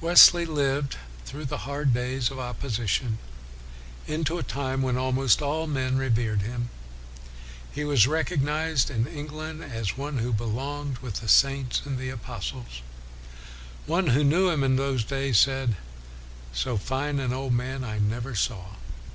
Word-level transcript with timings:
Wesley 0.00 0.46
lived 0.46 0.96
through 1.26 1.44
the 1.44 1.58
hard 1.68 1.92
days 1.92 2.30
of 2.30 2.38
opposition 2.38 3.18
into 4.06 4.38
a 4.38 4.42
time 4.42 4.80
when 4.80 4.96
almost 4.96 5.42
all 5.42 5.66
men 5.66 5.98
revered 5.98 6.40
him. 6.40 6.70
He 7.72 7.84
was 7.84 8.06
recognized 8.06 8.88
in 8.88 9.06
Eng 9.06 9.26
land 9.32 9.62
as 9.62 9.94
one 9.98 10.16
who 10.16 10.32
belonged 10.32 10.96
with 11.00 11.16
the 11.16 11.28
saints 11.28 11.82
and 11.84 11.98
the 11.98 12.08
apostles. 12.08 12.80
One 13.84 14.06
who 14.06 14.24
knew 14.24 14.48
him 14.48 14.64
in 14.64 14.76
those 14.76 15.04
days 15.04 15.38
said," 15.38 15.76
So 16.54 16.78
fine 16.78 17.20
an 17.20 17.34
old 17.34 17.52
man 17.52 17.84
I 17.84 17.98
never 17.98 18.34
saw. 18.34 18.76